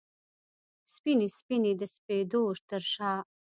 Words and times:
سپینې، 0.93 1.27
سپینې 1.37 1.71
د 1.79 1.81
سپېدو 1.95 2.43
ترشا 2.67 3.11